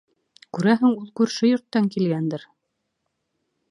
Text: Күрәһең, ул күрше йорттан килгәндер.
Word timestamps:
Күрәһең, 0.57 0.95
ул 1.03 1.11
күрше 1.21 1.49
йорттан 1.51 1.93
килгәндер. 1.97 2.51